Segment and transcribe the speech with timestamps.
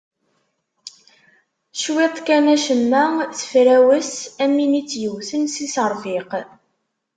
[1.79, 3.03] Cwiṭ kan acemma,
[3.37, 4.11] tefrawes,
[4.43, 6.31] am win itt-yewten s yiṣerfiq.